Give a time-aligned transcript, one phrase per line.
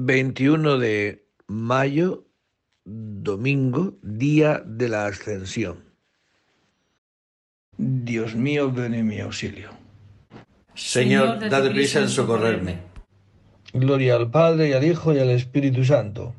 [0.00, 2.24] 21 de mayo,
[2.84, 5.82] domingo, día de la ascensión.
[7.76, 9.70] Dios mío, ven en mi auxilio.
[10.76, 12.78] Señor, dad prisa en socorrerme.
[13.72, 16.32] Gloria al Padre y al Hijo y al Espíritu Santo.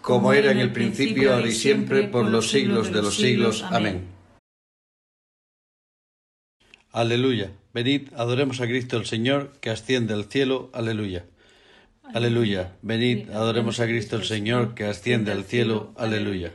[0.00, 3.62] Como era en el principio, ahora y siempre, por los siglos de los siglos.
[3.70, 4.08] Amén.
[6.90, 7.52] Aleluya.
[7.72, 10.70] Venid, adoremos a Cristo el Señor, que asciende al cielo.
[10.72, 11.26] Aleluya.
[12.12, 12.72] Aleluya.
[12.82, 15.92] Venid, adoremos a Cristo el Señor, que asciende al cielo.
[15.96, 16.52] Aleluya.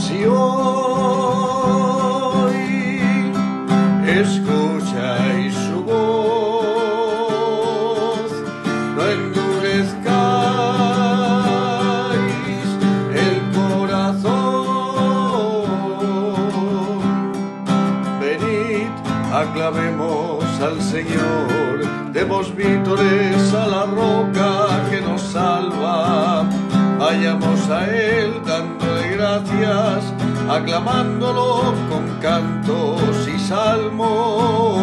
[0.00, 1.32] Si hoy
[4.06, 7.12] escucháis su voz,
[8.96, 10.12] no endurezcáis
[13.14, 14.52] el corazón.
[18.20, 18.90] Venid,
[19.32, 21.48] aclamemos al Señor,
[22.12, 26.44] demos vítores a la roca que nos salva.
[26.98, 30.12] Vayamos a Él dándole gracias,
[30.48, 34.82] aclamándolo con cantos y salmos.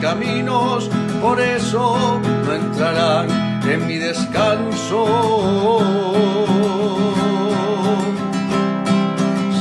[0.00, 0.88] caminos,
[1.20, 3.28] por eso no entrarán
[3.68, 5.04] en mi descanso.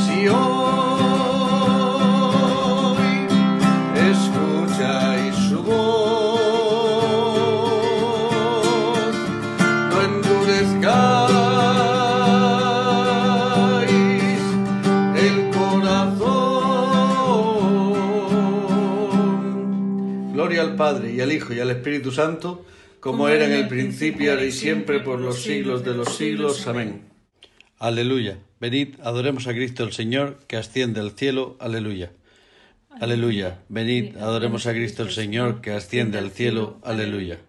[0.06, 1.38] Si hoy
[4.12, 5.78] escucháis su voz,
[9.90, 11.18] no endurezcáis
[15.16, 16.27] el corazón.
[20.78, 22.66] Padre y al Hijo y al Espíritu Santo,
[23.02, 26.66] como era en el principio, ahora y siempre, por los siglos de los siglos.
[26.68, 27.02] Amén.
[27.80, 28.40] Aleluya.
[28.60, 31.58] Venid, adoremos a Cristo el Señor, que asciende al cielo.
[31.60, 32.12] Aleluya.
[32.90, 33.60] Aleluya.
[33.70, 36.80] Venid, adoremos a Cristo el Señor, que asciende al cielo.
[36.84, 37.40] Aleluya.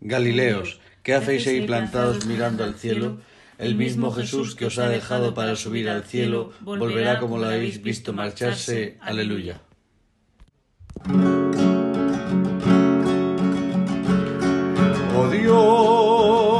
[0.00, 3.20] Galileos, ¿qué hacéis ahí plantados mirando al cielo?
[3.58, 7.82] El mismo Jesús que os ha dejado para subir al cielo, volverá como lo habéis
[7.82, 8.96] visto marcharse.
[9.00, 9.60] Aleluya.
[11.02, 11.12] Oh
[15.32, 16.59] Dios,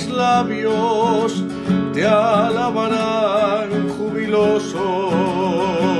[0.00, 1.44] mis labios
[1.92, 5.99] te alabarán jubilosos.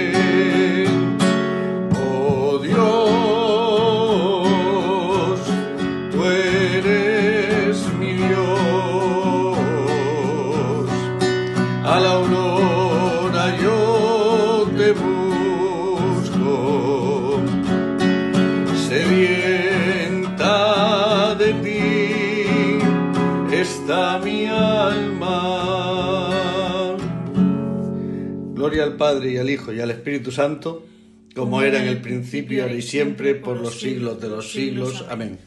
[29.01, 30.85] Padre y al Hijo y al Espíritu Santo,
[31.33, 35.05] como era en el principio, ahora y siempre, por los siglos de los siglos.
[35.09, 35.39] Amén.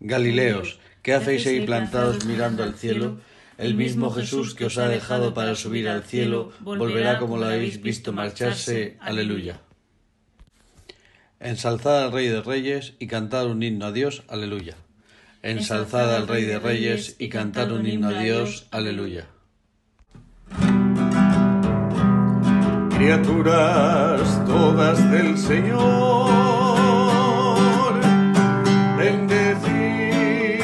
[0.00, 3.20] Galileos, ¿qué hacéis ahí plantados mirando al cielo?
[3.58, 7.82] El mismo Jesús que os ha dejado para subir al cielo, volverá como lo habéis
[7.82, 8.96] visto marcharse.
[9.00, 9.60] Aleluya.
[11.40, 14.22] Ensalzad al Rey de Reyes y cantad un himno a Dios.
[14.26, 14.74] Aleluya.
[15.42, 18.68] Ensalzad al Rey de Reyes y cantad un himno a Dios.
[18.70, 19.26] Aleluya.
[23.08, 25.78] Criaturas todas del Señor.
[28.98, 30.60] Bendecid,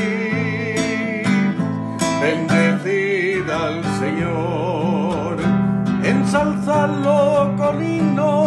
[2.20, 5.38] bendecid al Señor,
[6.05, 8.44] ensalzadlo con himnos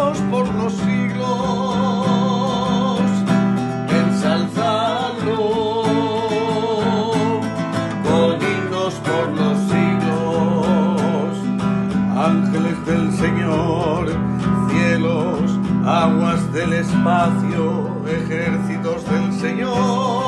[16.04, 20.27] aguas del espacio, ejércitos del Señor.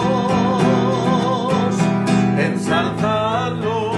[2.38, 3.92] ensalzanlo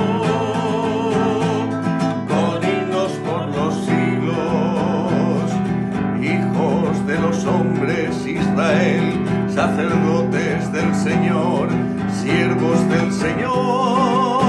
[2.28, 5.52] con himnos por los siglos,
[6.22, 11.70] hijos de los hombres, Israel, sacerdotes del Señor,
[12.24, 14.45] siervos del Señor.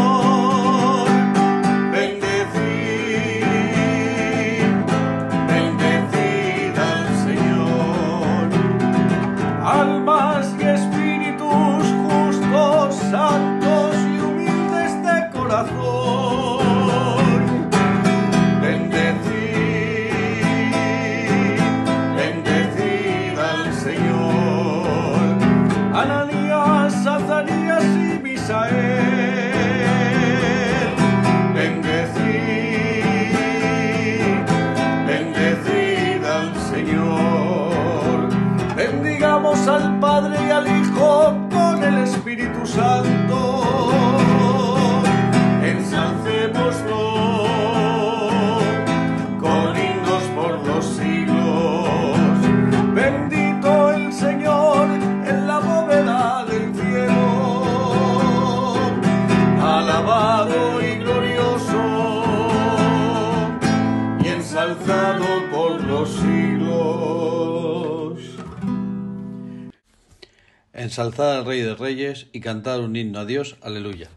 [70.86, 74.08] Ensalzad al Rey de Reyes y cantar un himno a Dios, aleluya.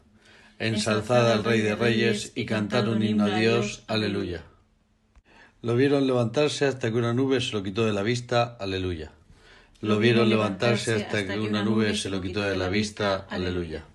[0.60, 4.44] Ensalzad al Rey de Reyes y cantar un himno a Dios, aleluya.
[5.64, 9.12] Lo vieron levantarse hasta que una nube se lo quitó de la vista, aleluya.
[9.82, 13.86] Lo vieron levantarse hasta que una nube se lo quitó de la vista, aleluya.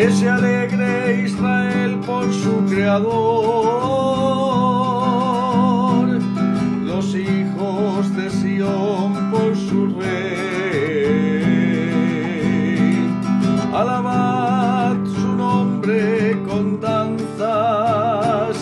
[0.00, 3.10] Que se alegre Israel por su creador
[6.82, 11.36] los hijos de Sión por su rey.
[13.74, 18.56] Alabad su nombre con danzas,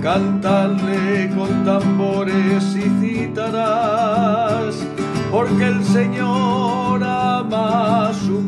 [0.00, 4.74] cantadle con tambores y cítaras,
[5.30, 8.47] porque el Señor ama su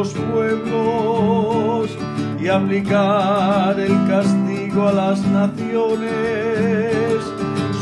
[0.00, 1.90] los pueblos
[2.40, 7.22] y aplicar el castigo a las naciones,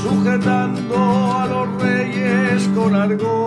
[0.02, 3.38] sujetando a los reyes con argollas,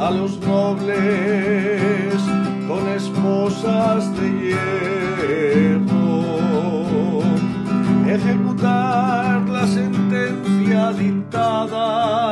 [0.00, 2.20] a los nobles
[2.66, 6.22] con esposas de hierro.
[8.16, 12.29] Ejecutar la sentencia dictada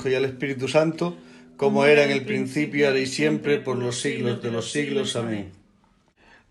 [0.00, 1.14] Hijo y al Espíritu Santo,
[1.58, 5.14] como era en el principio, ahora y siempre, por los siglos de los siglos.
[5.14, 5.52] Amén.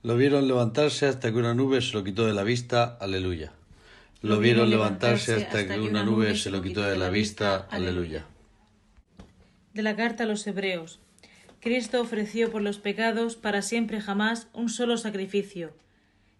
[0.04, 2.96] Lo vieron levantarse hasta que una nube se lo quitó de la vista.
[3.02, 3.52] Aleluya.
[4.22, 7.68] Lo vieron levantarse hasta que una nube se lo quitó de la vista.
[7.72, 8.26] Aleluya.
[9.74, 11.00] De la carta a los Hebreos.
[11.60, 15.74] Cristo ofreció por los pecados para siempre jamás un solo sacrificio.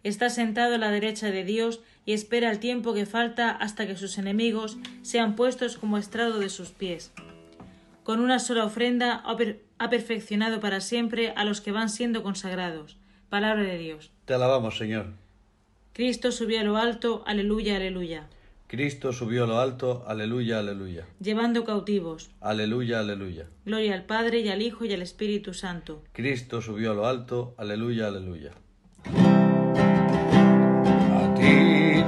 [0.02, 3.96] Está sentado a la derecha de Dios y espera el tiempo que falta hasta que
[3.96, 7.12] sus enemigos sean puestos como estrado de sus pies.
[8.02, 9.22] Con una sola ofrenda
[9.78, 12.96] ha perfeccionado para siempre a los que van siendo consagrados.
[13.28, 14.10] Palabra de Dios.
[14.24, 15.06] Te alabamos, Señor.
[15.92, 18.28] Cristo subió a lo alto, aleluya, aleluya.
[18.66, 21.06] Cristo subió a lo alto, aleluya, aleluya.
[21.20, 22.30] Llevando cautivos.
[22.40, 23.48] Aleluya, aleluya.
[23.64, 26.04] Gloria al Padre y al Hijo y al Espíritu Santo.
[26.12, 28.52] Cristo subió a lo alto, aleluya, aleluya.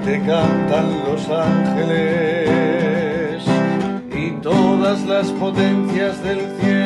[0.05, 2.53] Te cantan los ángeles
[4.15, 6.83] y todas las potencias del cielo.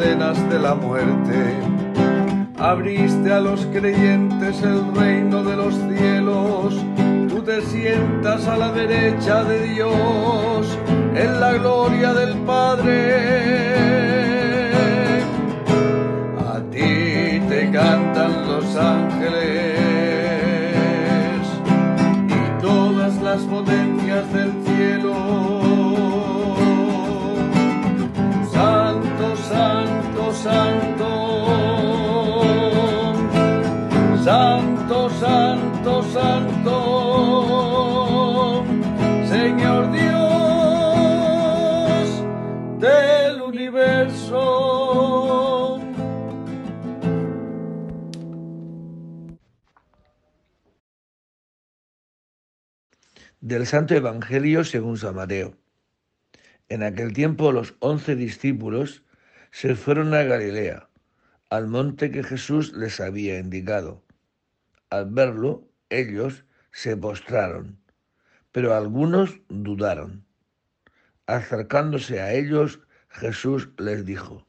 [0.00, 1.58] De la muerte.
[2.58, 6.74] Abriste a los creyentes el reino de los cielos.
[7.28, 10.78] Tú te sientas a la derecha de Dios
[11.14, 12.94] en la gloria del Padre.
[16.48, 19.76] A ti te cantan los ángeles
[22.26, 25.59] y todas las potencias del cielo
[53.42, 55.56] Del Santo Evangelio según San Mateo.
[56.68, 59.02] En aquel tiempo los once discípulos
[59.50, 60.90] se fueron a Galilea,
[61.48, 64.04] al monte que Jesús les había indicado.
[64.90, 67.80] Al verlo, ellos se postraron,
[68.52, 70.26] pero algunos dudaron.
[71.24, 74.46] Acercándose a ellos, Jesús les dijo,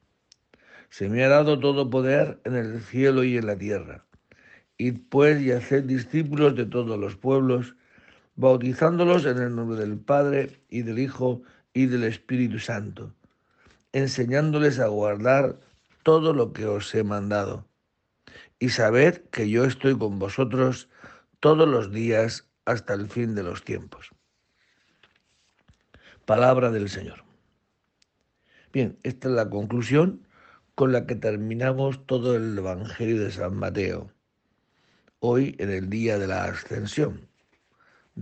[0.89, 4.06] Se me ha dado todo poder en el cielo y en la tierra.
[4.77, 7.77] Id pues y haced discípulos de todos los pueblos,
[8.41, 11.41] bautizándolos en el nombre del Padre y del Hijo
[11.73, 13.13] y del Espíritu Santo
[13.93, 15.60] enseñándoles a guardar
[16.04, 17.67] todo lo que os he mandado.
[18.60, 20.89] Y sabed que yo estoy con vosotros
[21.39, 24.10] todos los días hasta el fin de los tiempos.
[26.25, 27.23] Palabra del Señor.
[28.71, 30.27] Bien, esta es la conclusión
[30.75, 34.12] con la que terminamos todo el Evangelio de San Mateo,
[35.19, 37.27] hoy en el día de la ascensión,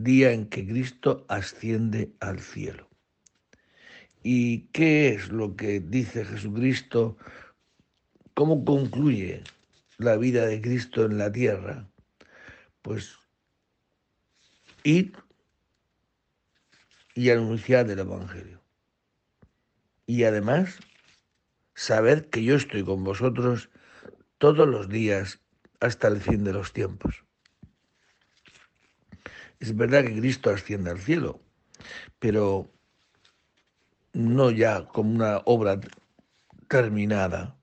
[0.04, 2.88] día en que Cristo asciende al cielo.
[4.24, 7.18] ¿Y qué es lo que dice Jesucristo?
[8.34, 9.44] ¿Cómo concluye
[9.98, 11.90] la vida de Cristo en la tierra?
[12.82, 13.18] Pues
[14.84, 15.14] ir
[17.16, 18.62] y anunciar el Evangelio.
[20.06, 20.80] Y además,
[21.76, 23.70] saber que yo estoy con vosotros
[24.38, 25.40] todos los días
[25.80, 27.24] hasta el fin de los tiempos.
[29.60, 31.42] Es verdad que Cristo asciende al cielo,
[32.18, 32.72] pero
[34.14, 35.80] no ya como una obra
[36.70, 37.58] terminada,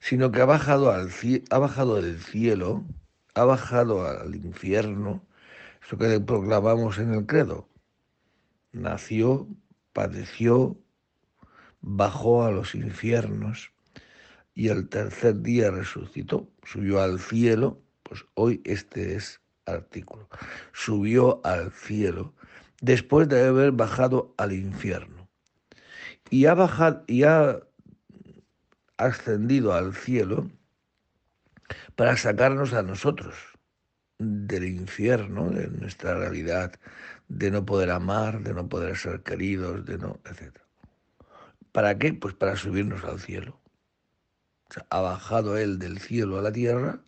[0.00, 1.10] sino que ha bajado, al,
[1.50, 2.86] ha bajado del cielo,
[3.34, 5.26] ha bajado al infierno,
[5.84, 7.68] eso que proclamamos en el credo.
[8.72, 9.46] Nació,
[9.92, 10.78] padeció,
[11.82, 13.72] bajó a los infiernos
[14.54, 20.28] y al tercer día resucitó, subió al cielo, pues hoy este es artículo,
[20.72, 22.34] subió al cielo
[22.80, 25.28] después de haber bajado al infierno
[26.30, 27.60] y ha bajado y ha
[28.96, 30.50] ascendido al cielo
[31.96, 33.34] para sacarnos a nosotros
[34.18, 36.72] del infierno, de nuestra realidad,
[37.28, 40.58] de no poder amar, de no poder ser queridos, de no, etc.
[41.72, 42.12] ¿Para qué?
[42.14, 43.60] Pues para subirnos al cielo.
[44.90, 47.00] ha bajado Él del cielo a la tierra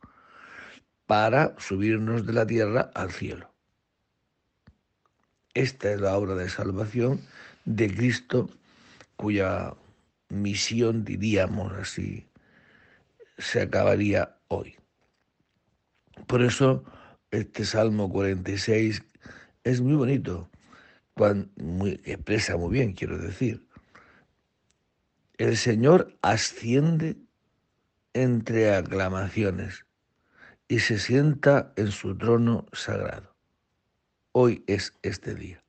[1.11, 3.53] para subirnos de la tierra al cielo.
[5.55, 7.20] Esta es la obra de salvación
[7.64, 8.49] de Cristo
[9.16, 9.75] cuya
[10.29, 12.29] misión, diríamos así,
[13.38, 14.77] se acabaría hoy.
[16.29, 16.85] Por eso
[17.33, 19.03] este Salmo 46
[19.64, 20.49] es muy bonito,
[22.05, 23.66] expresa muy bien, quiero decir.
[25.38, 27.16] El Señor asciende
[28.12, 29.89] entre aclamaciones
[30.70, 33.35] y se sienta en su trono sagrado.
[34.30, 35.64] Hoy es este día,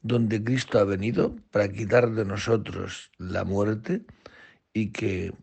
[0.00, 4.06] donde Cristo ha venido para quitar de nosotros la muerte
[4.72, 5.34] y que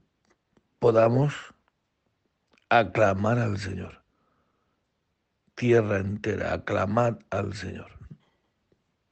[0.79, 1.35] podamos
[2.69, 4.01] aclamar al Señor.
[5.53, 7.91] Tierra entera, aclamad al Señor.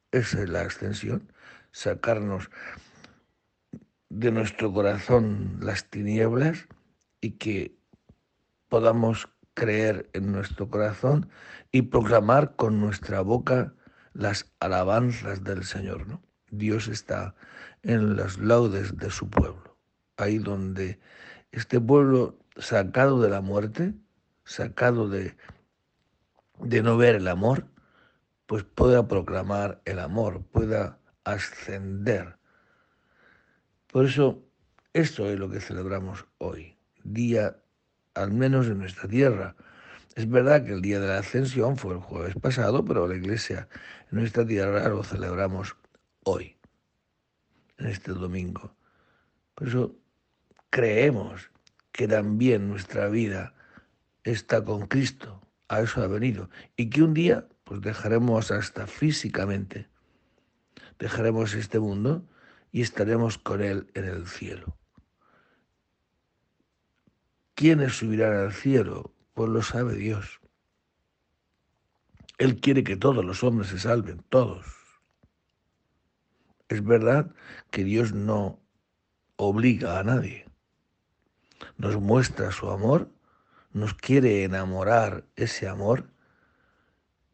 [0.10, 1.32] Esa es la extensión,
[1.72, 2.50] sacarnos
[4.10, 6.68] de nuestro corazón las tinieblas
[7.22, 7.83] y que
[8.74, 11.30] podamos creer en nuestro corazón
[11.72, 13.76] y proclamar con nuestra boca
[14.14, 16.08] las alabanzas del Señor.
[16.08, 16.24] ¿no?
[16.50, 17.36] Dios está
[17.84, 19.78] en los laudes de su pueblo,
[20.18, 21.00] ahí donde
[21.52, 23.94] este pueblo sacado de la muerte,
[24.44, 25.38] sacado de,
[26.60, 27.68] de no ver el amor,
[28.48, 32.40] pues pueda proclamar el amor, pueda ascender.
[33.92, 34.44] Por eso,
[34.94, 37.60] esto es lo que celebramos hoy, día
[38.14, 39.56] al menos en nuestra tierra.
[40.16, 43.68] Es verdad que el día de la ascensión fue el jueves pasado, pero la iglesia
[44.12, 45.76] en nuestra tierra lo celebramos
[46.24, 46.58] hoy,
[47.78, 48.76] en este domingo.
[49.56, 49.96] Por eso
[50.70, 51.50] creemos
[51.92, 53.54] que también nuestra vida
[54.24, 59.88] está con Cristo, a eso ha venido, y que un día pues dejaremos hasta físicamente,
[61.00, 62.28] dejaremos este mundo
[62.72, 64.78] y estaremos con Él en el cielo.
[67.64, 69.14] ¿Quiénes subirán al cielo?
[69.34, 70.42] Pues lo sabe Dios.
[72.38, 74.66] Él quiere que todos los hombres se salven, todos.
[76.68, 77.34] Es verdad
[77.72, 78.60] que Dios no
[79.38, 80.46] obliga a nadie.
[81.78, 83.10] Nos muestra su amor,
[83.72, 86.10] nos quiere enamorar ese amor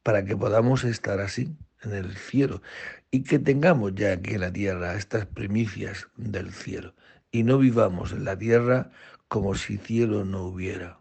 [0.04, 2.62] para que podamos estar así en el cielo
[3.10, 6.94] y que tengamos ya aquí en la tierra estas primicias del cielo
[7.32, 8.92] y no vivamos en la tierra
[9.30, 11.00] como si cielo no hubiera,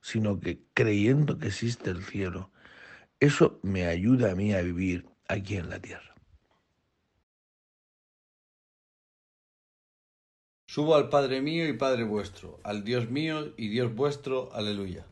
[0.00, 2.50] sino que creyendo que existe el cielo,
[3.20, 6.14] eso me ayuda a mí a vivir aquí en la tierra.
[10.66, 15.06] Subo al Padre mío y Padre vuestro, al Dios mío y Dios vuestro, aleluya.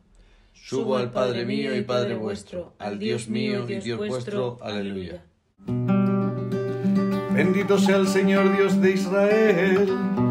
[0.51, 5.23] Subo al Padre mío y Padre vuestro, al Dios mío y Dios vuestro, aleluya.
[7.33, 10.30] Bendito sea el Señor Dios de Israel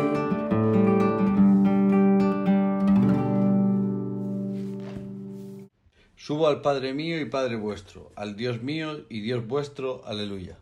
[6.23, 10.55] Subo al Padre mío y Padre vuestro, al Dios mío y Dios vuestro, aleluya.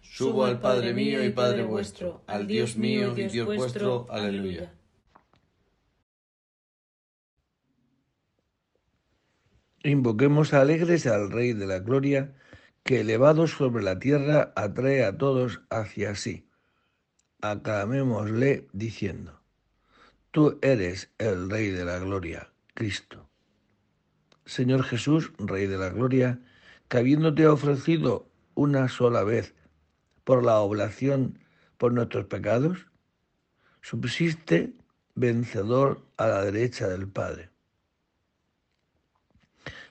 [0.00, 4.74] Subo al Padre mío y Padre vuestro, al Dios mío y Dios vuestro, aleluya.
[9.84, 12.34] Invoquemos alegres al Rey de la Gloria,
[12.82, 16.48] que elevado sobre la tierra atrae a todos hacia sí.
[17.42, 19.40] Aclamémosle diciendo,
[20.32, 23.25] Tú eres el Rey de la Gloria, Cristo.
[24.46, 26.40] Señor Jesús, Rey de la Gloria,
[26.88, 29.54] que habiéndote ofrecido una sola vez
[30.22, 31.40] por la oblación
[31.76, 32.86] por nuestros pecados,
[33.82, 34.72] subsiste
[35.14, 37.50] vencedor a la derecha del Padre.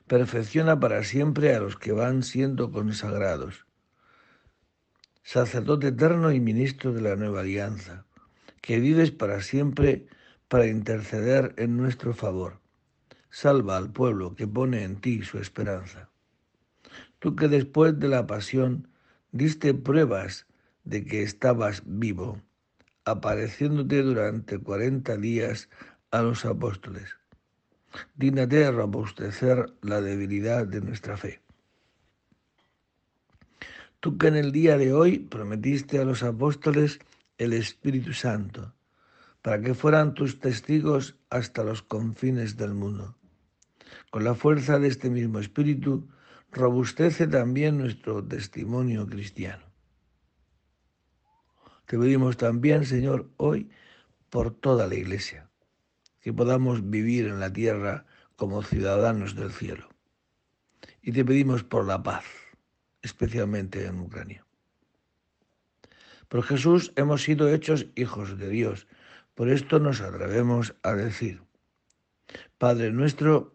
[0.07, 3.65] Perfecciona para siempre a los que van siendo consagrados.
[5.23, 8.05] Sacerdote eterno y ministro de la nueva alianza,
[8.61, 10.07] que vives para siempre
[10.47, 12.64] para interceder en nuestro favor.
[13.35, 16.09] Salva al pueblo que pone en ti su esperanza.
[17.19, 18.87] Tú que después de la pasión
[19.33, 20.45] diste pruebas
[20.85, 22.41] de que estabas vivo
[23.03, 25.67] apareciéndote durante cuarenta días
[26.11, 27.17] a los apóstoles.
[28.15, 31.41] Dígnate a robustecer la debilidad de nuestra fe.
[33.99, 36.99] Tú que en el día de hoy prometiste a los apóstoles
[37.37, 38.73] el Espíritu Santo,
[39.41, 43.13] para que fueran tus testigos hasta los confines del mundo.
[44.15, 46.07] Con la fuerza de este mismo Espíritu,
[46.49, 49.65] robustece también nuestro testimonio cristiano.
[51.85, 53.69] Te pedimos también, Señor, hoy
[54.29, 55.49] por toda la Iglesia,
[56.21, 58.05] que podamos vivir en la tierra
[58.37, 59.89] como ciudadanos del cielo.
[61.01, 62.23] Y te pedimos por la paz,
[63.01, 64.45] especialmente en Ucrania.
[66.29, 68.87] Por Jesús hemos sido hechos hijos de Dios,
[69.33, 71.41] por esto nos atrevemos a decir,
[72.57, 73.54] Padre nuestro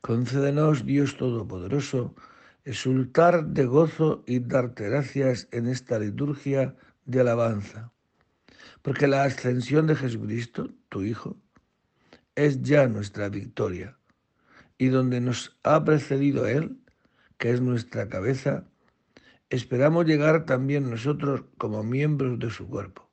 [0.00, 2.14] Concédenos, Dios Todopoderoso,
[2.64, 7.92] exultar de gozo y darte gracias en esta liturgia de alabanza
[8.82, 11.36] porque la ascensión de Jesucristo, tu Hijo,
[12.34, 13.98] es ya nuestra victoria.
[14.78, 16.78] Y donde nos ha precedido Él,
[17.36, 18.64] que es nuestra cabeza,
[19.50, 23.10] esperamos llegar también nosotros como miembros de su cuerpo.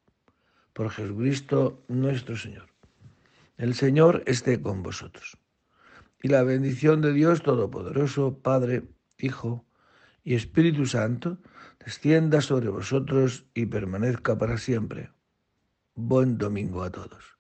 [0.74, 2.68] Por Jesucristo nuestro Señor.
[3.58, 5.38] El Señor esté con vosotros.
[6.26, 8.82] Y la bendición de Dios Todopoderoso, Padre,
[9.20, 9.64] Hijo
[10.24, 11.38] y Espíritu Santo,
[11.78, 15.12] descienda sobre vosotros y permanezca para siempre.
[15.94, 17.38] Buen domingo a todos.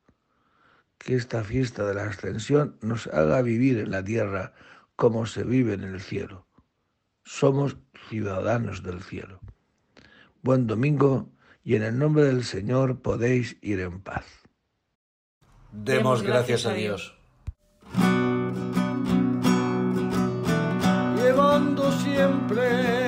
[0.99, 4.53] Que esta fiesta de la ascensión nos haga vivir en la tierra
[4.95, 6.45] como se vive en el cielo.
[7.23, 9.39] Somos ciudadanos del cielo.
[10.43, 11.31] Buen domingo
[11.63, 14.27] y en el nombre del Señor podéis ir en paz.
[15.71, 17.14] Demos gracias a Dios.
[21.55, 23.04] Siempre